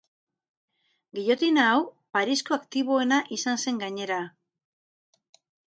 Gillotina 1.17 1.65
hau 1.73 1.83
Parisko 2.17 2.57
aktiboena 2.59 3.21
izan 3.39 3.63
zen 3.67 3.81
gainera. 3.87 4.21